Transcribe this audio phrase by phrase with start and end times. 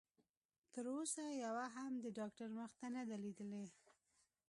[0.73, 3.65] تر اوسه يوه هم د ډاکټر مخ نه دی ليدلی.